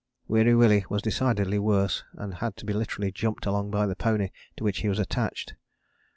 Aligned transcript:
Weary 0.27 0.55
Willie 0.55 0.83
was 0.89 1.03
decidedly 1.03 1.59
worse 1.59 2.03
and 2.15 2.33
had 2.33 2.57
to 2.57 2.65
be 2.65 2.73
literally 2.73 3.11
jumped 3.11 3.45
along 3.45 3.69
by 3.69 3.85
the 3.85 3.95
pony 3.95 4.29
to 4.57 4.63
which 4.63 4.79
he 4.79 4.89
was 4.89 4.97
attached. 4.97 5.53